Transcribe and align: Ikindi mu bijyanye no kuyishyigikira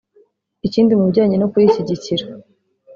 Ikindi 0.67 0.91
mu 0.97 1.03
bijyanye 1.09 1.35
no 1.39 1.49
kuyishyigikira 1.51 2.25